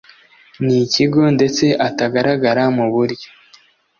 [0.63, 3.29] n ikigo ndetse atagaragara mu buryo